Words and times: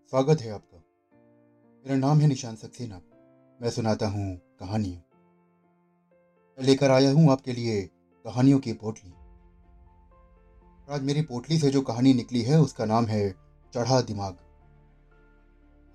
स्वागत 0.09 0.41
है 0.41 0.51
आपका। 0.51 0.83
मेरा 1.85 1.95
नाम 1.95 2.19
है 2.19 2.27
निशांत 2.27 2.57
सक्सेना। 2.57 3.01
मैं 3.61 3.69
सुनाता 3.69 4.07
हूँ 4.07 4.41
कहानियाँ। 4.59 5.03
मैं 6.59 6.65
लेकर 6.65 6.91
आया 6.91 7.11
हूँ 7.11 7.31
आपके 7.31 7.53
लिए 7.53 7.89
कहानियों 8.25 8.59
की 8.59 8.73
पोटली। 8.73 9.13
आज 10.89 11.01
मेरी 11.01 11.21
पोटली 11.21 11.59
से 11.59 11.69
जो 11.69 11.81
कहानी 11.81 12.13
निकली 12.13 12.41
है, 12.41 12.59
उसका 12.59 12.85
नाम 12.85 13.05
है 13.05 13.35
चढ़ा 13.73 14.01
दिमाग। 14.01 14.37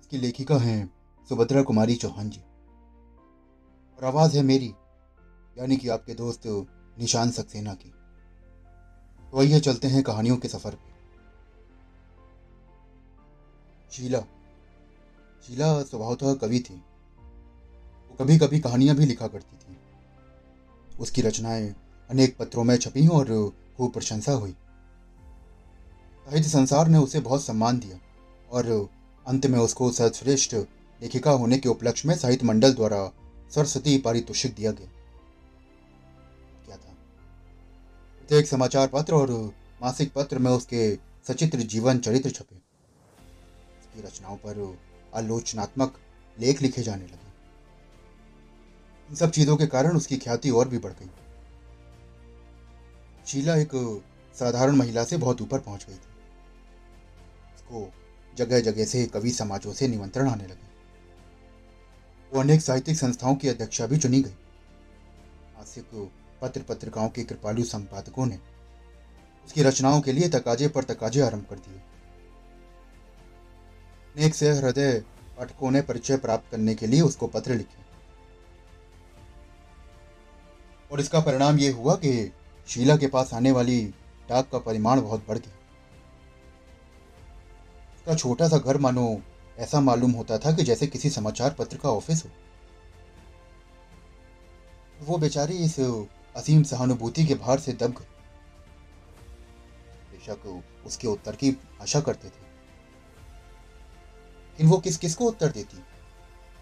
इसकी 0.09 0.17
लेखिका 0.17 0.57
हैं 0.57 0.93
सुभद्रा 1.29 1.61
कुमारी 1.61 1.95
चौहान 1.95 2.29
जी। 2.29 2.41
और 3.97 4.05
आवाज़ 4.05 4.37
है 4.37 4.43
मेरी, 4.43 4.73
यानी 5.57 5.77
कि 5.77 5.89
आपके 5.89 6.13
दोस्त 6.13 6.41
निशान 6.99 7.31
सक्सेना 7.31 7.73
की। 7.73 7.93
तो 9.31 9.39
आइए 9.39 9.59
चलते 9.59 9.87
हैं 9.87 10.03
कहानियों 10.03 10.37
के 10.37 10.47
सफ़र 10.47 10.75
पे। 10.75 10.91
शीला। 13.91 14.19
शीला 15.47 15.83
स्वभावतः 15.83 16.33
कवि 16.33 16.59
थी। 16.59 16.75
वो 18.09 18.15
कभी 18.15 18.37
कभी 18.37 18.59
कहानियाँ 18.59 18.95
भी 18.95 19.05
लिखा 19.05 19.27
करती 19.27 19.57
थी। 19.57 19.77
उसकी 20.97 21.21
रचनाएँ 21.21 21.75
अनेक 22.09 22.37
पत्रों 22.37 22.63
में 22.63 22.77
छपी 22.77 23.07
और 23.07 23.53
खूब 23.77 23.93
प्रशंसा 23.93 24.31
हुई। 24.31 24.51
साहित्य 26.25 26.49
संसार 26.49 26.87
ने 26.87 26.97
उसे 26.97 27.19
बहुत 27.19 27.43
सम्मान 27.43 27.79
दिया 27.79 27.97
और 28.51 28.98
अंत 29.29 29.45
में 29.45 29.59
उसको 29.59 29.91
सर्वश्रेष्ठ 29.91 30.53
लेखिका 31.01 31.31
होने 31.31 31.57
के 31.57 31.69
उपलक्ष्य 31.69 32.07
में 32.07 32.15
साहित्य 32.15 32.45
मंडल 32.45 32.73
द्वारा 32.73 33.11
सरस्वती 33.55 33.97
पारितोषिक 33.97 34.55
दिया 34.55 34.71
गया। 34.71 34.87
क्या 36.65 36.77
था? 36.77 36.93
प्रत्येक 38.17 38.47
समाचार 38.47 38.87
पत्र 38.87 39.13
और 39.13 39.31
मासिक 39.81 40.13
पत्र 40.13 40.39
में 40.39 40.51
उसके 40.51 40.95
सचित्र 40.95 41.57
जीवन 41.57 41.99
चरित्र 41.99 42.29
छपे। 42.29 42.55
उसकी 43.79 44.01
रचनाओं 44.01 44.37
पर 44.37 44.79
आलोचनात्मक 45.15 45.99
लेख 46.39 46.61
लिखे 46.61 46.83
जाने 46.83 47.05
लगे। 47.05 47.29
इन 49.09 49.15
सब 49.15 49.31
चीज़ों 49.31 49.57
के 49.57 49.67
कारण 49.67 49.97
उसकी 49.97 50.17
ख्याति 50.17 50.49
और 50.49 50.67
भी 50.67 50.77
बढ़ 50.77 50.91
गई। 50.91 51.09
शीला 53.27 53.55
एक 53.55 54.01
साधारण 54.39 54.75
महिला 54.75 55.03
से 55.03 55.17
बहुत 55.17 55.41
ऊपर 55.41 55.59
पहुँच 55.59 55.85
गई 55.89 55.95
थी। 55.95 56.09
उसको 57.55 57.93
जगह 58.39 58.59
जगह 58.61 58.85
से 58.85 59.05
कवि 59.05 59.31
समाजों 59.31 59.73
से 59.73 59.87
निमंत्रण 59.87 60.29
आने 60.29 60.43
लगे। 60.43 60.67
वो 62.31 62.39
अनेक 62.39 62.61
साहित्यिक 62.61 62.97
संस्थाओं 62.97 63.35
की 63.35 63.47
अध्यक्षा 63.47 63.87
भी 63.87 63.97
चुनी 63.97 64.21
गई। 64.21 64.35
मासिक 65.57 66.09
पत्र 66.41 66.61
पत्रिकाओं 66.61 67.09
के 67.09 67.23
कृपालु 67.23 67.63
संपादकों 67.63 68.25
ने 68.25 68.39
उसकी 69.45 69.63
रचनाओं 69.63 70.01
के 70.01 70.11
लिए 70.11 70.29
तकाजे 70.29 70.67
पर 70.67 70.83
तकाजे 70.83 71.21
आरंभ 71.21 71.45
कर 71.49 71.55
दिए। 71.55 71.81
नेक 74.17 74.35
से 74.35 74.49
हृदय 74.51 75.03
पाठकों 75.37 75.71
ने 75.71 75.81
परिचय 75.81 76.17
प्राप्त 76.17 76.51
करने 76.51 76.75
के 76.75 76.87
लिए 76.87 77.01
उसको 77.01 77.27
पत्र 77.27 77.55
लिखे। 77.55 77.77
और 80.91 80.99
इसका 80.99 81.19
परिणाम 81.19 81.59
यह 81.59 81.75
हुआ 81.75 81.95
कि 81.95 82.31
शीला 82.67 82.95
के 82.97 83.07
पास 83.07 83.33
आने 83.33 83.51
वाली 83.51 83.81
डाक 84.29 84.49
का 84.51 84.59
परिमाण 84.59 85.01
बहुत 85.01 85.25
बढ़ 85.27 85.37
गया। 85.37 85.58
उसका 88.09 88.19
छोटा 88.19 88.47
सा 88.47 88.57
घर 88.57 88.77
मानो, 88.77 89.21
ऐसा 89.57 89.79
मालूम 89.79 90.11
होता 90.11 90.37
था 90.37 90.55
कि 90.55 90.63
जैसे 90.63 90.87
किसी 90.87 91.09
समाचार 91.09 91.53
पत्र 91.53 91.77
का 91.77 91.89
ऑफ़िस 91.89 92.25
हो। 92.25 92.29
वो 94.99 95.17
बेचारी 95.17 95.57
इस 95.57 95.79
असीम 96.35 96.63
सहानुभूति 96.63 97.25
के 97.25 97.35
भार 97.35 97.59
से 97.59 97.73
दब 97.73 97.91
गई। 97.91 98.05
बेशक 100.11 100.63
उसके 100.85 101.07
उत्तर 101.07 101.35
की 101.35 101.57
आशा 101.81 102.01
करते 102.01 102.27
थे। 102.27 102.41
लेकिन 104.49 104.69
वो 104.69 104.77
किस 104.77 104.97
किस 104.97 105.15
को 105.15 105.25
उत्तर 105.25 105.51
देती? 105.51 105.77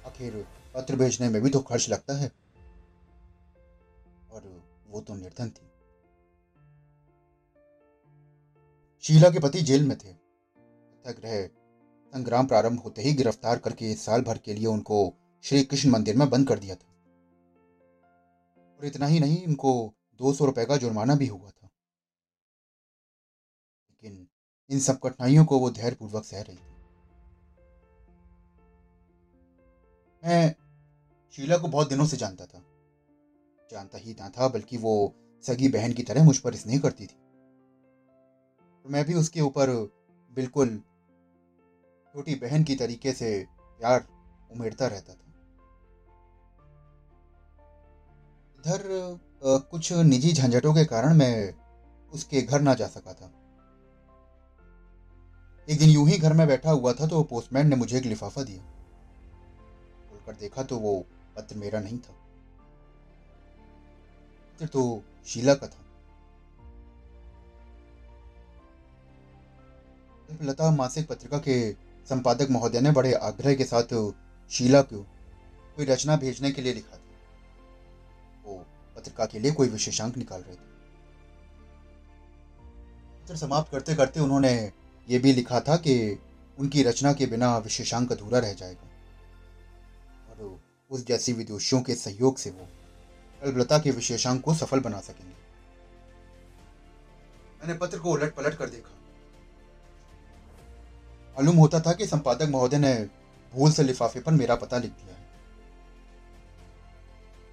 आखिर 0.08 0.48
पत्र 0.74 0.96
भेजने 0.96 1.30
में 1.30 1.42
भी 1.42 1.50
तो 1.50 1.60
खर्च 1.60 1.90
लगता 1.90 2.18
है। 2.18 2.32
और 4.32 4.64
वो 4.88 5.02
तो 5.02 5.16
निर्धन 5.16 5.50
थी। 5.50 5.72
शीला 9.02 9.30
के 9.30 9.40
पति 9.40 9.62
जेल 9.62 9.88
में 9.88 9.98
थे। 9.98 10.27
सत्याग्रह 11.08 11.48
संग्राम 12.14 12.48
प्रारंभ 12.48 12.80
होते 12.80 13.02
ही 13.02 13.14
गिरफ़्तार 13.14 13.60
करके 13.60 13.96
साल 13.96 14.22
भर 14.22 14.38
के 14.38 14.54
लिए 14.54 14.66
उनको 14.66 15.14
श्री 15.44 15.64
कृष्ण 15.64 15.90
मंदिर 15.90 16.18
में 16.18 16.30
बंद 16.30 16.48
कर 16.48 16.60
दिया 16.60 16.76
था। 16.76 16.88
और 18.80 18.86
इतना 18.86 19.06
ही 19.06 19.20
नहीं, 19.20 19.44
इनको 19.44 19.94
दो 20.20 20.34
सौ 20.34 20.46
रुपए 20.46 20.66
का 20.66 20.78
जुर्माना 20.78 21.16
भी 21.16 21.28
हुआ 21.28 21.50
था। 21.50 21.70
लेकिन 23.90 24.28
इन 24.70 24.80
सब 24.80 25.00
कठिनाइयों 25.00 25.46
को 25.46 25.60
वो 25.60 25.70
धैर्यपूर्वक 25.70 26.24
सह 26.24 26.42
रही 26.42 26.58
थी। 26.58 26.78
मैं 30.24 30.56
शीला 31.32 31.58
को 31.58 31.68
बहुत 31.68 31.90
दिनों 31.90 32.06
से 32.06 32.18
जानता 32.18 32.46
था। 32.46 32.60
जानता 33.72 33.98
ही 33.98 34.14
ना 34.14 34.30
था, 34.30 34.48
बल्कि 34.48 34.78
वो 34.78 35.16
सगी 35.44 35.68
बहन 35.68 35.94
की 35.94 36.04
तरह 36.04 36.24
मुझ 36.24 36.38
पर 36.38 36.56
स्नेह 36.56 36.80
करती 36.80 37.06
थी। 37.06 37.16
मैं 38.86 39.06
भी 39.06 39.14
उसके 39.14 39.42
ऊपर 39.42 39.70
बिल्कुल 40.32 40.84
छोटी 42.18 42.34
बहन 42.36 42.64
की 42.64 42.76
तरीके 42.76 43.12
से 43.14 43.28
प्यार 43.80 44.06
उमेरता 44.52 44.88
रहता 44.88 45.14
था। 45.14 45.26
इधर 48.60 49.20
कुछ 49.72 49.92
निजी 49.94 50.32
झंझटों 50.34 50.74
के 50.74 50.86
कारण 50.86 51.14
मैं 51.14 51.54
उसके 52.14 52.42
घर 52.42 52.62
ना 52.62 52.74
जा 52.74 52.88
सका 52.88 53.14
था। 53.14 53.32
एक 55.68 55.80
दिन 55.80 55.90
यूँ 55.90 56.08
ही 56.10 56.18
घर 56.18 56.34
में 56.34 56.46
बैठा 56.48 56.72
हुआ 56.72 56.94
था 56.94 57.08
तो 57.08 57.24
पोस्टमैन 57.24 57.68
ने 57.68 57.76
मुझे 57.76 57.98
एक 57.98 58.06
लिफाफा 58.06 58.44
दिया। 58.44 58.64
खोलकर 60.10 60.40
देखा 60.40 60.64
तो 60.64 60.78
वो 60.80 61.00
पत्र 61.36 61.56
मेरा 61.56 61.80
नहीं 61.80 62.00
था। 62.00 62.14
पत्र 64.54 64.68
तो 64.68 65.04
शीला 65.28 65.54
का 65.54 65.68
था। 65.68 65.84
लता 70.42 70.72
मासिक 70.72 71.08
पत्रिका 71.08 71.38
के 71.40 71.87
संपादक 72.10 72.48
महोदय 72.52 72.82
ने 72.82 72.92
बड़े 72.92 73.14
आग्रह 73.14 73.56
के 73.56 73.64
साथ 73.64 73.96
शीला 74.52 74.82
को 74.82 75.02
कोई 75.76 75.86
रचना 75.86 76.16
भेजने 76.16 76.52
के 76.52 76.62
लिए 76.62 76.74
लिखा 76.74 76.98
था। 76.98 77.02
वो 78.46 78.66
पत्रिका 78.96 79.26
के 79.26 79.40
लिए 79.40 79.52
कोई 79.52 79.68
विशेषांक 79.68 80.18
निकाल 80.18 80.42
रहे 80.42 80.56
थे। 80.56 80.76
पत्र 83.24 83.36
समाप्त 83.36 83.72
करते 83.72 83.96
करते 83.96 84.20
उन्होंने 84.20 84.54
ये 85.08 85.20
भी 85.20 85.34
लिखा 85.34 85.60
था 85.60 85.76
कि 85.78 86.20
उनकी 86.60 86.84
रचना 86.84 87.14
के 87.14 87.26
बिना 87.26 87.58
विशेषांक 87.58 88.12
अधूरा 88.12 88.40
रह 88.40 88.54
जाएगा। 88.54 88.88
और 90.30 90.60
उस 90.92 91.06
जैसी 91.08 91.34
विदुषियों 91.34 91.82
के 91.82 91.96
सहयोग 91.96 92.38
से 92.38 92.50
वो 92.50 92.68
कल्पलता 93.42 93.80
के 93.80 93.92
विशेषांक 93.92 94.42
को 94.42 94.54
सफल 94.54 94.80
बना 94.80 95.00
सकेंगे। 95.00 95.36
मैंने 97.60 97.74
पत्र 97.74 98.00
को 98.00 98.12
उलट 98.12 98.36
पलट 98.36 98.56
कर 98.56 98.70
देखा। 98.70 98.94
मालूम 101.38 101.56
होता 101.56 101.80
था 101.80 101.94
कि 101.94 102.06
संपादक 102.06 102.48
महोदय 102.50 102.78
ने 102.78 103.10
भूल 103.54 103.72
से 103.72 103.84
लिफाफे 103.84 104.20
पर 104.20 104.32
मेरा 104.32 104.56
पता 104.56 104.78
लिख 104.78 104.92
दिया 104.92 105.16
है। 105.16 105.22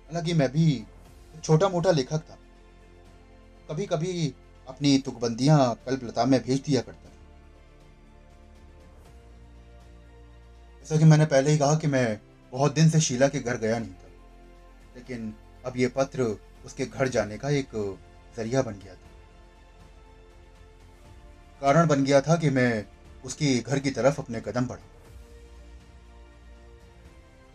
हालाँकि 0.07 0.35
मैं 0.35 0.53
भी 0.53 0.85
छोटा 1.45 1.69
मोटा 1.69 1.91
लेखक 1.91 2.19
था। 2.19 2.39
कभी 3.71 3.87
कभी 3.87 4.35
अपनी 4.69 4.99
तुकबंदियाँ 4.99 5.83
कल्पलता 5.87 6.25
में 6.25 6.43
भेज 6.43 6.61
दिया 6.61 6.81
करता 6.81 7.09
था। 7.09 7.15
जैसा 10.81 10.97
कि 10.97 11.05
मैंने 11.05 11.27
पहले 11.27 11.51
ही 11.51 11.59
कहा 11.59 11.75
कि 11.75 11.87
मैं 11.87 12.21
बहुत 12.53 12.75
दिन 12.75 12.91
से 12.91 13.01
शीला 13.01 13.29
के 13.29 13.41
घर 13.41 13.57
गया 13.57 13.79
नहीं 13.79 13.93
था। 13.93 14.09
लेकिन 14.97 15.35
अब 15.67 15.73
ये 15.77 15.89
पत्र 15.89 16.39
उसके 16.65 16.87
घर 16.87 17.09
जाने 17.09 17.39
का 17.39 17.51
एक 17.51 17.99
ज़रिया 18.37 18.63
बन 18.63 18.73
गया 18.73 18.95
था। 18.95 19.11
कारण 21.61 21.87
बन 21.87 22.05
गया 22.05 22.21
था 22.21 22.37
कि 22.37 22.51
मैं 22.51 22.87
उसके 23.25 23.59
घर 23.61 23.79
की 23.79 23.91
तरफ़ 23.91 24.21
अपने 24.21 24.41
कदम 24.41 24.67
बढ़ा। 24.67 24.85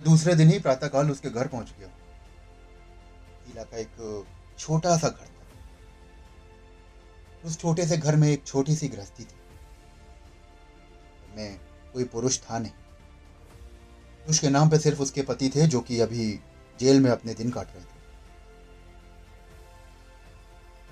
दूसरे 0.04 0.36
दिन 0.36 0.50
ही 0.50 0.60
प्रातःकाल 0.60 1.12
उसके 1.12 1.30
घर 1.30 1.48
पहुँच 1.48 1.74
गया। 1.80 1.88
शीला 3.48 3.64
का 3.64 3.78
एक 3.78 4.26
छोटा 4.60 4.98
सा 4.98 5.10
घर 5.10 5.26
था। 5.26 5.36
उस 7.46 7.60
छोटे 7.60 7.88
से 7.88 7.98
घर 7.98 8.16
में 8.16 8.30
एक 8.30 8.44
छोटी 8.46 8.76
सी 8.76 8.88
गृहस्थी 8.88 9.24
थी। 9.24 9.36
में 11.36 11.60
कोई 11.94 12.04
पुरुष 12.04 12.40
था 12.40 12.60
नहीं। 12.60 12.72
पुरुष 12.72 14.40
के 14.40 14.50
नाम 14.50 14.70
पर 14.70 14.78
सिर्फ़ 14.78 15.02
उसके 15.02 15.22
पति 15.22 15.52
थे, 15.56 15.68
जो 15.68 15.82
कि 15.82 16.00
अभी 16.00 16.40
जेल 16.80 17.00
में 17.00 17.12
अपने 17.12 17.34
दिन 17.34 17.52
काट 17.52 17.68
रहे 17.76 17.84
थे। 17.84 18.00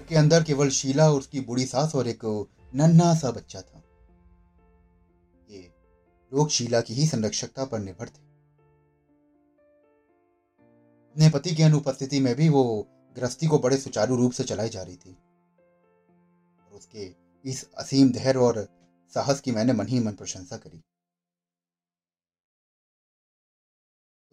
के 0.10 0.16
अंदर 0.16 0.44
केवल 0.44 0.70
शीला 0.70 1.12
और 1.12 1.20
उसकी 1.20 1.40
बूढ़ी 1.40 1.66
सास 1.66 1.96
और 1.96 2.08
एक 2.08 2.48
नन्हा 2.76 3.16
सा 3.16 3.32
बच्चा 3.32 3.62
था। 3.62 3.84
लोग 6.34 6.50
शीला 6.50 6.82
की 6.82 6.94
ही 6.94 7.08
संरक्षकता 7.08 7.66
पर 7.66 7.80
निर्भर 7.80 8.10
थे। 8.10 8.26
अपने 11.16 11.30
पति 11.30 11.56
की 11.56 11.64
अनुपस्थिति 11.64 12.20
में 12.20 12.36
भी 12.36 12.50
वो 12.50 12.64
गृहस्थी 13.16 13.48
को 13.48 13.60
बड़े 13.60 13.78
सुचारू 13.78 14.16
रूप 14.16 14.32
से 14.32 14.44
चलाई 14.44 14.70
जा 14.70 14.82
रही 14.84 14.96
थी। 14.96 15.12
और 16.60 16.74
उसके 16.74 17.06
इस 17.46 17.64
असीम 17.74 18.12
धैर्य 18.12 18.40
और 18.40 18.68
साहस 19.14 19.42
की 19.42 19.52
मैंने 19.52 19.74
मन 19.74 19.88
ही 19.88 20.00
मन 20.00 20.12
प्रशंसा 20.12 20.58
करी। 20.58 20.82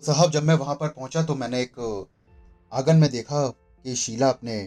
साहब, 0.03 0.31
जब 0.31 0.43
मैं 0.43 0.55
वहाँ 0.55 0.75
पर 0.75 0.89
पहुँचा 0.89 1.23
तो 1.25 1.35
मैंने 1.35 1.61
एक 1.63 1.79
आँगन 2.73 2.97
में 2.97 3.11
देखा 3.11 3.49
कि 3.49 3.95
शीला 3.95 4.29
अपने 4.29 4.59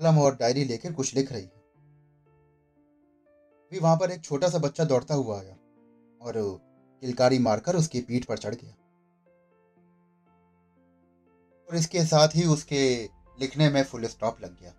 कलम 0.00 0.18
और 0.18 0.36
डायरी 0.36 0.64
लेकर 0.64 0.92
कुछ 0.92 1.14
लिख 1.14 1.32
रही 1.32 1.42
है। 1.42 1.62
वहाँ 3.72 3.96
पर 3.96 4.10
एक 4.10 4.22
छोटा 4.24 4.48
सा 4.48 4.58
बच्चा 4.58 4.84
दौड़ता 4.84 5.14
हुआ 5.14 5.38
आया। 5.40 5.56
और 6.22 6.60
किलकारी 7.00 7.38
मारकर 7.38 7.76
उसकी 7.76 8.00
पीठ 8.00 8.24
पर 8.24 8.38
चढ़ 8.38 8.54
गया। 8.54 8.70
और 11.70 11.76
इसके 11.76 12.04
साथ 12.04 12.28
ही 12.28 12.44
उसके 12.44 13.10
लिखने 13.40 13.70
में 13.70 13.84
फुल 13.84 14.06
स्टॉप 14.06 14.40
लग 14.40 14.60
गया। 14.60 14.70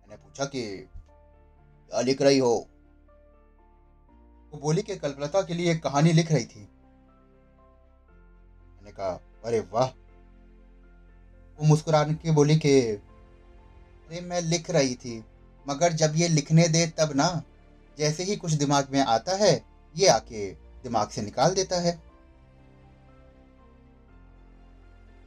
मैंने 0.00 0.16
पूछा 0.16 0.44
कि, 0.44 0.76
क्या 1.90 2.00
लिख 2.00 2.22
रही 2.22 2.38
हो? 2.38 2.68
वो 4.52 4.60
बोली 4.60 4.82
कि, 4.82 4.96
कल्पलता 4.96 5.42
के 5.42 5.54
लिए 5.54 5.72
एक 5.72 5.82
कहानी 5.82 6.12
लिख 6.12 6.32
रही 6.32 6.44
थी। 6.44 6.60
मैंने 8.76 8.92
कहा, 8.92 9.20
अरे 9.44 9.60
वाह! 9.60 9.86
वो 11.58 11.64
मुस्कुराने 11.64 12.14
के 12.14 12.30
बोली 12.30 12.56
कि, 12.56 12.80
अरे, 12.80 14.20
मैं 14.20 14.40
लिख 14.40 14.70
रही 14.70 14.94
थी, 14.94 15.24
मगर 15.68 15.92
जब 15.92 16.12
ये 16.14 16.28
लिखने 16.28 16.68
दे 16.68 16.86
तब 16.86 17.12
ना, 17.14 17.42
जैसे 17.98 18.22
ही 18.24 18.36
कुछ 18.36 18.52
दिमाग 18.52 18.88
में 18.90 19.00
आता 19.00 19.36
है 19.36 19.73
ये 19.96 20.08
आके 20.08 20.50
दिमाग 20.52 21.08
से 21.08 21.22
निकाल 21.22 21.54
देता 21.54 21.80
है। 21.80 22.02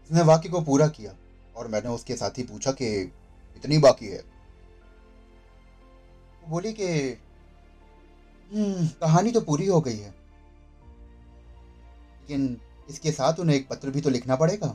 उसने 0.06 0.22
वाक्य 0.22 0.50
को 0.50 0.62
पूरा 0.62 0.88
किया 0.88 1.16
और 1.56 1.68
मैंने 1.68 1.90
उसके 1.90 2.16
साथ 2.16 2.38
ही 2.38 2.44
पूछा 2.44 2.72
कि 2.72 3.02
इतनी 3.56 3.78
बाकी 3.78 4.06
है। 4.06 4.20
वो 6.44 6.48
बोली 6.48 6.74
कि 6.74 6.88
हम्म, 8.54 8.88
कहानी 8.88 9.32
तो 9.32 9.42
पूरी 9.42 9.68
हो 9.68 9.82
गई 9.82 9.98
है। 9.98 10.10
लेकिन 12.22 12.62
इसके 12.90 13.12
साथ 13.12 13.40
उन्हें 13.40 13.56
एक 13.56 13.68
पत्र 13.70 13.90
भी 13.90 14.02
तो 14.02 14.10
लिखना 14.10 14.36
पड़ेगा। 14.36 14.68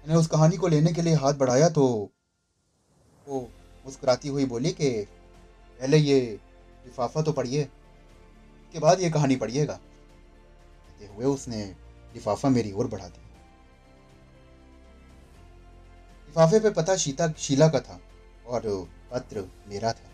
मैंने 0.00 0.14
उस 0.14 0.26
कहानी 0.26 0.56
को 0.56 0.68
लेने 0.68 0.92
के 0.92 1.02
लिए 1.02 1.14
हाथ 1.14 1.34
बढ़ाया 1.34 1.68
तो 1.68 2.10
वो 3.28 3.40
मुस्कुराती 3.86 4.28
हुई 4.28 4.44
बोली 4.44 4.72
कि 4.72 4.90
पहले 5.80 5.96
ये 5.96 6.40
लिफाफा 6.90 7.22
तो 7.22 7.32
पढ़िए। 7.32 7.64
उसके 7.64 8.78
बाद 8.78 9.00
ये 9.00 9.10
कहानी 9.10 9.36
पढ़िएगा। 9.36 9.74
कहते 9.74 11.06
हुए 11.06 11.24
उसने 11.24 11.64
लिफाफा 12.14 12.48
मेरी 12.48 12.72
ओर 12.72 12.88
बढ़ा 12.88 13.08
दिया। 13.08 13.28
लिफाफे 16.26 16.60
पे 16.60 16.70
पता 16.70 16.96
शीता, 16.96 17.32
शीला 17.32 17.68
का 17.68 17.80
था 17.80 18.00
और 18.46 18.88
पत्र 19.12 19.48
मेरा 19.68 19.92
था। 19.92 20.10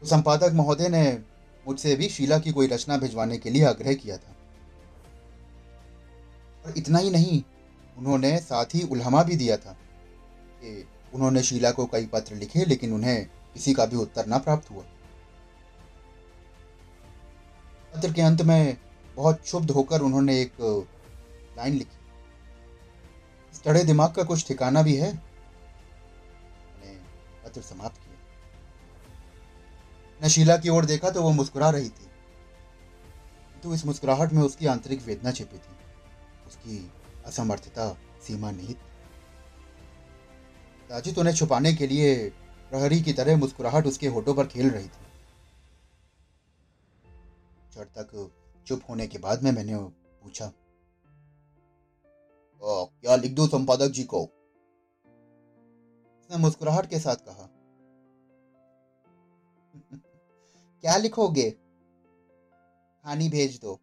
तो 0.00 0.06
संपादक 0.06 0.52
महोदय 0.52 0.88
ने 0.88 1.22
मुझसे 1.66 1.96
भी 1.96 2.08
शीला 2.08 2.38
की 2.38 2.52
कोई 2.52 2.66
रचना 2.66 2.96
भिजवाने 2.96 3.38
के 3.38 3.50
लिए 3.50 3.64
आग्रह 3.64 3.94
किया 3.94 4.16
था। 4.16 4.36
और 6.66 6.74
इतना 6.76 6.98
ही 6.98 7.10
नहीं, 7.10 7.42
उन्होंने 7.98 8.38
साथ 8.38 8.64
ही 8.64 8.82
उल्हमा 8.82 9.22
भी 9.22 9.36
दिया 9.36 9.56
था 9.56 9.72
कि 10.62 10.88
उन्होंने 11.14 11.42
शीला 11.42 11.70
को 11.70 11.86
कई 11.86 12.06
पत्र 12.06 12.34
लिखे, 12.34 12.64
लेकिन 12.64 12.92
उन्हें 12.92 13.26
किसी 13.54 13.74
का 13.74 13.86
भी 13.86 13.96
उत्तर 13.96 14.26
ना 14.26 14.38
प्राप्त 14.38 14.70
हुआ। 14.70 14.82
पत्र 17.94 18.12
के 18.12 18.22
अंत 18.22 18.42
में 18.42 18.76
बहुत 19.16 19.40
क्षुब्ध 19.40 19.70
होकर 19.70 20.00
उन्होंने 20.00 20.40
एक 20.40 20.52
लाइन 21.56 21.74
लिखी। 21.74 21.98
इस 23.52 23.62
टड़े 23.64 23.82
दिमाग 23.84 24.12
का 24.14 24.22
कुछ 24.22 24.46
ठिकाना 24.48 24.82
भी 24.82 24.94
है। 24.96 25.12
मैंने 26.74 26.92
पत्र 27.44 27.62
समाप्त 27.62 27.96
किया। 27.96 28.08
न 30.20 30.28
शीला 30.28 30.56
की 30.56 30.68
ओर 30.68 30.84
देखा 30.84 31.10
तो 31.10 31.22
वो 31.22 31.30
मुस्कुरा 31.32 31.70
रही 31.70 31.88
थी। 31.88 32.08
तो 33.62 33.74
इस 33.74 33.84
मुस्कुराहट 33.86 34.32
में 34.32 34.42
उसकी 34.42 34.66
आंतरिक 34.66 35.02
वेदना 35.02 35.30
छिपी 35.32 35.58
थी। 35.58 35.74
उसकी 36.46 36.90
असमर्थता 37.26 37.88
सीमा 38.26 38.50
निहित 38.50 38.78
दाजित 40.90 41.18
उन्हें 41.18 41.34
छुपाने 41.34 41.72
के 41.74 41.86
लिए 41.86 42.14
प्रहरी 42.70 43.00
की 43.02 43.12
तरह 43.12 43.36
मुस्कुराहट 43.36 43.86
उसके 43.86 44.06
होठों 44.06 44.34
पर 44.34 44.46
खेल 44.46 44.70
रही 44.70 44.88
थी। 44.88 45.08
क्षण 47.68 47.84
तक 47.84 48.30
चुप 48.66 48.80
होने 48.88 49.06
के 49.06 49.18
बाद 49.18 49.42
में 49.42 49.52
मैंने 49.52 49.76
पूछा 50.22 50.52
क्या 52.62 53.16
लिख 53.16 53.32
दो 53.32 53.46
संपादक 53.46 53.88
जी 53.88 54.04
को? 54.04 54.22
उसने 56.20 56.36
मुस्कुराहट 56.36 56.90
के 56.90 56.98
साथ 56.98 57.16
कहा 57.16 57.48
क्या 60.80 60.96
लिखोगे? 60.96 61.50
कहानी 61.50 63.28
भेज 63.28 63.60
दो। 63.60 63.80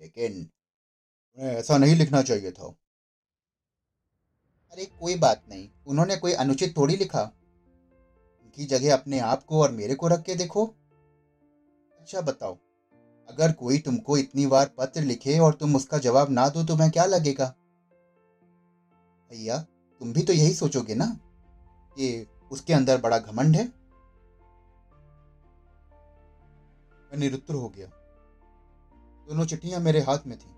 लेकिन 0.00 0.50
उन्हें 1.38 1.52
ऐसा 1.52 1.78
नहीं 1.78 1.94
लिखना 1.94 2.22
चाहिए 2.22 2.52
था। 2.52 2.74
अरे, 4.74 4.84
कोई 4.84 5.16
बात 5.16 5.42
नहीं। 5.48 5.70
उन्होंने 5.86 6.16
कोई 6.16 6.32
अनुचित 6.32 6.76
थोड़ी 6.76 6.96
लिखा। 6.96 7.22
उनकी 8.42 8.64
जगह 8.64 8.94
अपने 8.94 9.18
आप 9.18 9.42
को 9.42 9.62
और 9.62 9.70
मेरे 9.70 9.94
को 9.94 10.08
रख 10.08 10.22
के 10.22 10.34
देखो। 10.34 10.66
अच्छा 12.00 12.20
बताओ। 12.20 12.54
अगर 13.28 13.52
कोई 13.52 13.78
तुमको 13.78 14.16
इतनी 14.16 14.46
बार 14.46 14.70
पत्र 14.78 15.00
लिखे 15.00 15.38
और 15.38 15.54
तुम 15.54 15.76
उसका 15.76 15.98
जवाब 15.98 16.30
ना 16.30 16.48
दो 16.48 16.64
तो 16.64 16.76
मैं 16.76 16.90
क्या 16.90 17.06
लगेगा? 17.06 17.54
भैया, 19.30 19.58
तुम 20.00 20.12
भी 20.12 20.22
तो 20.22 20.32
यही 20.32 20.54
सोचोगे 20.54 20.94
ना 20.94 21.06
कि 21.96 22.26
उसके 22.50 22.72
अंदर 22.72 23.00
बड़ा 23.00 23.18
घमंड 23.18 23.56
है? 23.56 23.64
मैं 27.10 27.16
निरुत्तर 27.16 27.54
हो 27.54 27.68
गया। 27.68 27.86
दोनों 29.28 29.44
चिट्ठियाँ 29.44 29.80
मेरे 29.80 30.00
हाथ 30.00 30.18
में 30.26 30.38
थी। 30.38 30.50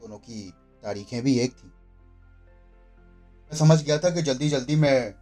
दोनों 0.00 0.18
की 0.18 0.50
तारीखें 0.82 1.22
भी 1.22 1.38
एक 1.38 1.50
थी। 1.50 1.72
मैं 3.50 3.58
समझ 3.58 3.82
गया 3.82 3.98
था 3.98 4.10
कि 4.10 4.22
जल्दी 4.22 4.48
जल्दी 4.48 4.76
में 4.76 5.14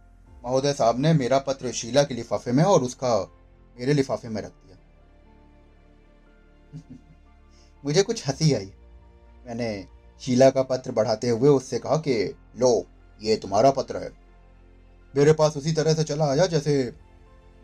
महोदय 0.45 0.73
साहब 0.73 0.99
ने 0.99 1.13
मेरा 1.13 1.39
पत्र 1.39 1.71
शीला 1.71 2.03
के 2.03 2.13
लिफाफे 2.13 2.51
में 2.51 2.63
और 2.63 2.83
उसका 2.83 3.31
मेरे 3.79 3.93
लिफाफे 3.93 4.29
में 4.29 4.41
रख 4.41 4.51
दिया। 4.51 4.77
मुझे 7.85 8.03
कुछ 8.03 8.27
हँसी 8.27 8.53
आई। 8.53 8.73
मैंने 9.47 9.87
शीला 10.21 10.49
का 10.49 10.63
पत्र 10.63 10.91
बढ़ाते 10.91 11.29
हुए 11.29 11.49
उससे 11.49 11.79
कहा 11.79 11.97
कि, 11.97 12.35
लो, 12.57 12.85
ये 13.21 13.35
तुम्हारा 13.35 13.71
पत्र 13.71 13.97
है। 13.97 14.09
मेरे 15.17 15.33
पास 15.33 15.57
उसी 15.57 15.71
तरह 15.71 15.93
से 15.93 16.03
चला 16.03 16.25
आया 16.25 16.45
जैसे 16.45 16.93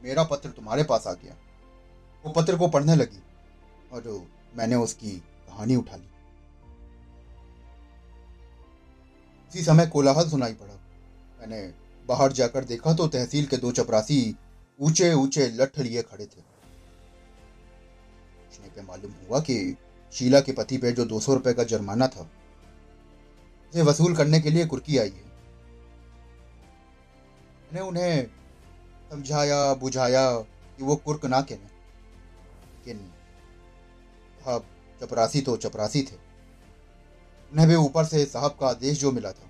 मेरा 0.03 0.23
पत्र 0.23 0.49
तुम्हारे 0.49 0.83
पास 0.83 1.07
आ 1.07 1.13
गया। 1.13 1.35
वो 2.25 2.31
पत्र 2.31 2.57
को 2.57 2.67
पढ़ने 2.67 2.95
लगी 2.95 3.23
और 3.93 4.27
मैंने 4.57 4.75
उसकी 4.75 5.11
कहानी 5.17 5.75
उठा 5.75 5.95
ली। 5.95 6.14
उसी 9.55 9.63
समय 9.63 9.85
कोलाहल 9.87 10.27
सुनाई 10.29 10.53
पड़ा। 10.53 10.73
मैंने 11.39 11.61
बाहर 12.05 12.31
जाकर 12.31 12.63
देखा 12.63 12.93
तो 12.93 13.07
तहसील 13.07 13.45
के 13.45 13.57
दो 13.57 13.71
चपरासी 13.71 14.35
ऊँचे 14.79 15.13
ऊँचे 15.13 15.47
लठ 15.49 15.79
लिए 15.79 16.01
खड़े 16.01 16.25
थे। 16.25 16.41
पूछने 18.41 18.69
पे 18.69 18.81
मालूम 18.81 19.13
हुआ 19.21 19.39
कि 19.39 19.55
शीला 20.13 20.39
के 20.39 20.51
पति 20.51 20.77
पे 20.77 20.91
जो 20.91 21.05
दो 21.05 21.19
सौ 21.19 21.33
रुपए 21.33 21.53
का 21.53 21.63
जुर्माना 21.63 22.07
था, 22.07 22.27
उसे 23.73 23.81
वसूल 23.81 24.15
करने 24.15 24.39
के 24.39 24.49
लिए 24.49 24.65
कुर्की 24.65 24.97
आई 24.97 25.09
है। 25.09 25.23
मैंने 27.63 27.81
उन्हें 27.81 28.27
समझाया, 29.09 29.73
बुझाया 29.73 30.31
कि 30.33 30.83
वो 30.83 30.95
कुर्क 30.95 31.25
ना 31.25 31.41
कहने। 31.41 31.69
लेकिन 32.75 33.09
हाँ 34.45 34.59
चपरासी 35.01 35.41
तो 35.41 35.57
चपरासी 35.57 36.01
थे। 36.03 36.24
उन्हें 37.55 37.67
भी 37.69 37.75
ऊपर 37.75 38.05
से 38.05 38.23
साहब 38.25 38.55
का 38.59 38.67
आदेश 38.67 38.99
जो 38.99 39.11
मिला 39.11 39.31
था। 39.31 39.45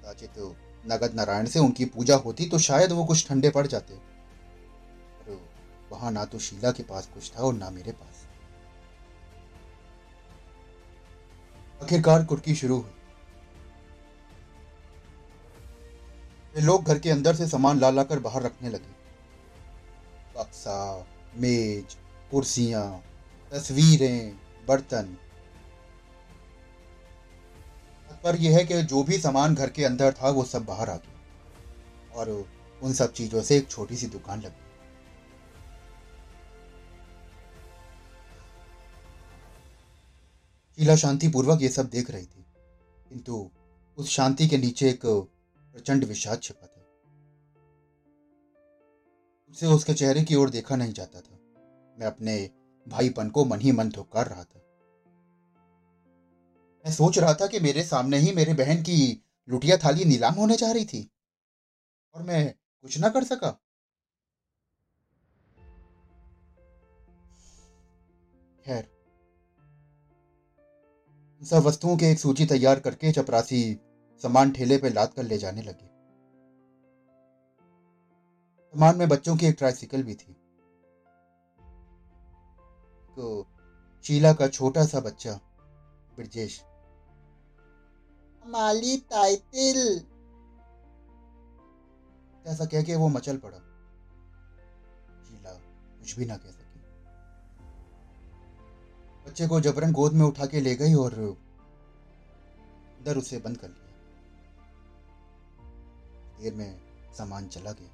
कदाचित 0.00 0.38
नगद 0.84 1.14
नारायण 1.14 1.46
से 1.46 1.58
उनकी 1.58 1.84
पूजा 1.84 2.16
होती 2.16 2.48
तो 2.48 2.58
शायद 2.58 2.92
वो 2.92 3.04
कुछ 3.04 3.26
ठंडे 3.28 3.50
पड़ 3.50 3.66
जाते। 3.66 3.94
पर 3.94 5.40
वहाँ 5.92 6.12
ना 6.12 6.24
तो 6.24 6.38
शीला 6.38 6.70
के 6.72 6.82
पास 6.82 7.10
कुछ 7.14 7.30
था 7.32 7.42
और 7.42 7.54
ना 7.54 7.70
मेरे 7.70 7.92
पास। 7.92 8.24
आखिरकार 11.82 12.24
कुर्की 12.24 12.54
शुरू 12.54 12.76
हुई। 12.76 12.96
वे 16.54 16.62
लोग 16.62 16.84
घर 16.84 16.98
के 16.98 17.10
अंदर 17.10 17.34
से 17.34 17.48
सामान 17.48 17.78
ला 17.80 17.90
लाकर 17.90 18.18
बाहर 18.20 18.42
रखने 18.42 18.70
लगे। 18.70 18.96
बक्सा, 20.38 21.06
मेज, 21.36 21.96
कुर्सियाँ, 22.30 23.04
तस्वीरें, 23.52 24.38
बर्तन 24.68 25.16
पर 28.24 28.36
यह 28.36 28.56
है 28.58 28.64
कि 28.64 28.82
जो 28.82 29.02
भी 29.02 29.18
सामान 29.18 29.54
घर 29.54 29.70
के 29.70 29.84
अंदर 29.84 30.12
था, 30.12 30.30
वो 30.30 30.44
सब 30.44 30.64
बाहर 30.64 30.90
आ 30.90 30.96
गया। 30.96 32.14
और 32.14 32.30
उन 32.82 32.92
सब 32.92 33.12
चीज़ों 33.12 33.42
से 33.42 33.56
एक 33.56 33.68
छोटी 33.68 33.96
सी 33.96 34.06
दुकान 34.06 34.40
लगी। 34.40 34.66
शीला 40.78 40.96
शांतिपूर्वक 40.96 41.62
ये 41.62 41.68
सब 41.68 41.88
देख 41.88 42.10
रही 42.10 42.26
थी, 42.26 42.44
किंतु 43.08 43.50
उस 43.98 44.08
शांति 44.08 44.46
के 44.48 44.58
नीचे 44.58 44.88
एक 44.90 45.00
प्रचंड 45.04 46.04
विषाद 46.04 46.42
छिपा 46.42 46.66
था। 46.66 46.84
उसे 49.50 49.66
उसके 49.66 49.94
चेहरे 49.94 50.22
की 50.22 50.34
ओर 50.34 50.50
देखा 50.50 50.76
नहीं 50.76 50.92
जाता 50.92 51.20
था। 51.20 51.38
मैं 51.98 52.06
अपने 52.06 52.50
भाईपन 52.86 53.28
को 53.28 53.44
मन 53.44 53.60
ही 53.60 53.72
मन 53.72 53.88
धुकार 53.88 54.28
रहा 54.28 54.44
था। 54.44 54.60
मैं 56.86 56.92
सोच 56.92 57.18
रहा 57.18 57.34
था 57.34 57.46
कि 57.46 57.60
मेरे 57.60 57.84
सामने 57.84 58.18
ही 58.18 58.32
मेरे 58.32 58.54
बहन 58.54 58.82
की 58.82 59.24
लुटिया 59.48 59.76
थाली 59.76 60.04
नीलाम 60.04 60.34
होने 60.34 60.56
जा 60.56 60.72
रही 60.72 60.84
थी। 60.84 61.10
और 62.14 62.22
मैं 62.22 62.54
कुछ 62.82 62.98
ना 62.98 63.08
कर 63.08 63.24
सका। 63.24 63.50
खैर। 68.64 68.98
सब 71.44 71.56
वस्तुओं 71.56 71.96
की 71.96 72.06
एक 72.06 72.18
सूची 72.18 72.46
तैयार 72.46 72.80
करके 72.80 73.12
चपरासी 73.12 73.80
सामान 74.22 74.50
ठेले 74.50 74.78
पे 74.78 74.90
लाद 74.90 75.12
कर 75.12 75.22
ले 75.22 75.38
जाने 75.38 75.62
लगे। 75.62 75.86
सामान 78.70 78.96
में 78.96 79.08
बच्चों 79.08 79.36
की 79.36 79.46
एक 79.46 79.54
ट्राइसिकल 79.58 80.02
भी 80.02 80.14
थी। 80.14 80.32
तो 83.16 83.46
शीला 84.04 84.32
का 84.32 84.48
छोटा 84.48 84.86
सा 84.86 85.00
बच्चा, 85.00 85.32
ब्रजेश। 86.16 86.64
माली 88.48 88.96
टाइटिल। 89.10 89.78
ऐसा 92.46 92.64
कह 92.64 92.82
के 92.82 92.94
वो 92.96 93.08
मचल 93.08 93.36
पड़ा। 93.36 93.58
शीला, 95.24 95.52
कुछ 96.00 96.14
भी 96.16 96.24
ना 96.24 96.36
कह 96.36 96.50
सकी। 96.50 96.80
बच्चे 99.26 99.46
को 99.46 99.60
जबरन 99.60 99.92
गोद 99.92 100.12
में 100.12 100.24
उठा 100.26 100.46
के 100.46 100.60
ले 100.60 100.74
गई 100.74 100.94
और 100.94 101.36
उसे 103.18 103.38
बंद 103.38 103.56
कर 103.56 103.68
लिया। 103.68 103.84
देर 106.40 106.54
में 106.54 106.80
सामान 107.14 107.48
चला 107.48 107.72
गया। 107.72 107.90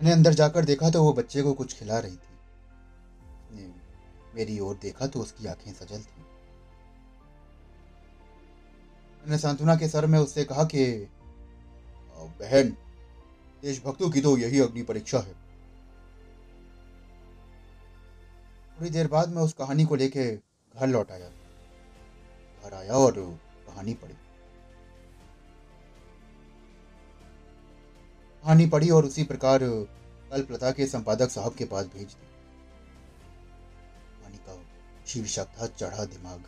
मैंने 0.00 0.12
अंदर 0.12 0.34
जाकर 0.34 0.64
देखा 0.64 0.90
तो 0.90 1.02
वो 1.04 1.12
बच्चे 1.12 1.42
को 1.42 1.52
कुछ 1.54 1.78
खिला 1.78 1.98
रही 1.98 2.16
थी। 2.16 2.34
मेरी 4.34 4.58
ओर 4.60 4.76
देखा 4.76 5.06
तो 5.06 5.20
उसकी 5.20 5.46
आँखें 5.46 5.72
सजल 5.72 6.02
थी। 6.02 6.29
मैंने 9.20 9.38
सांत्वना 9.38 9.76
के 9.76 9.88
सर 9.88 10.06
में 10.06 10.18
उससे 10.18 10.44
कहा 10.44 10.64
कि 10.64 10.84
बहन, 12.40 12.68
देशभक्तों 13.62 14.10
की 14.10 14.20
तो 14.20 14.36
यही 14.38 14.60
अग्नि 14.60 14.82
परीक्षा 14.82 15.18
है। 15.18 15.34
थोड़ी 18.80 18.90
देर 18.90 19.08
बाद 19.08 19.28
मैं 19.28 19.42
उस 19.42 19.52
कहानी 19.52 19.84
को 19.84 19.94
लेके 19.94 20.36
घर 20.74 20.86
लौट 20.86 21.10
आया। 21.10 21.28
घर 22.64 22.74
आया 22.74 22.92
और 22.92 23.14
कहानी 23.66 23.94
पढ़ी। 23.94 24.14
कहानी 28.44 28.66
पढ़ी 28.66 28.90
और 28.90 29.04
उसी 29.04 29.24
प्रकार 29.24 29.60
कल्पलता 30.30 30.70
के 30.70 30.86
संपादक 30.86 31.30
साहब 31.30 31.54
के 31.54 31.64
पास 31.64 31.86
भेज 31.86 32.02
दी। 32.02 32.26
कहानी 34.20 34.38
का 34.38 34.58
शीर्षक 35.06 35.46
था, 35.46 35.66
चढ़ा 35.66 36.04
दिमाग। 36.04 36.44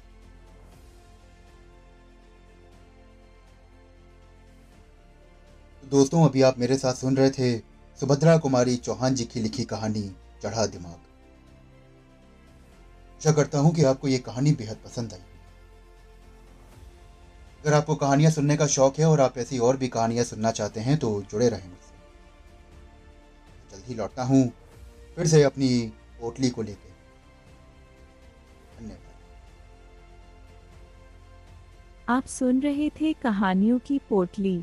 दोस्तों, 5.83 6.25
अभी 6.25 6.43
आप 6.43 6.59
मेरे 6.59 6.77
साथ 6.79 6.95
सुन 6.95 7.17
रहे 7.17 7.31
थे 7.31 7.59
सुभद्रा 8.01 8.37
कुमारी 8.39 8.77
चौहान 8.79 9.15
जी 9.15 9.25
की 9.25 9.41
लिखी 9.41 9.65
कहानी, 9.65 10.03
चढ़ा 10.43 10.67
दिमाग। 10.67 11.01
आशा 13.17 13.33
करता 13.33 13.59
हूँ 13.59 13.73
कि 13.75 13.85
आपको 13.85 14.09
ये 14.09 14.19
कहानी 14.21 14.53
बेहद 14.53 14.77
पसंद 14.85 15.13
आई 15.13 15.21
अगर 17.61 17.75
आपको 17.75 17.95
कहानियाँ 17.97 18.31
सुनने 18.33 18.57
का 18.57 18.67
शौक 18.69 18.99
है 18.99 19.07
और 19.07 19.21
आप 19.21 19.39
ऐसी 19.39 19.59
और 19.59 19.77
भी 19.77 19.89
कहानियाँ 19.89 20.25
सुनना 20.25 20.51
चाहते 20.53 20.81
हैं 20.81 20.97
तो 20.99 21.11
जुड़े 21.31 21.49
रहें 21.49 21.69
मुझसे। 21.69 21.95
जल्द 23.73 23.85
ही 23.89 23.95
लौटता 23.95 24.23
हूँ, 24.23 24.53
फिर 25.17 25.27
से 25.27 25.43
अपनी 25.43 25.69
पोटली 26.21 26.51
को 26.51 26.63
लेकर 26.63 26.91
धन्यवाद। 28.81 29.01
आप 32.09 32.27
सुन 32.29 32.61
रहे 32.61 32.91
थे 33.01 33.13
कहानियों 33.23 33.79
की 33.79 33.99
पोटली। 34.09 34.63